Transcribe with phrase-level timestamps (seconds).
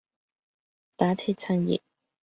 [0.95, 1.79] 打鐵趁熱